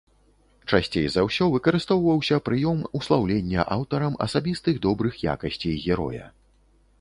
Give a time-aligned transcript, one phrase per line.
[0.69, 6.25] Часцей за ўсё выкарыстоўваўся прыём услаўлення аўтарам асабістых добрых якасцей героя.